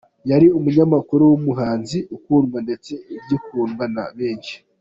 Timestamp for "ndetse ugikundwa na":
2.65-4.05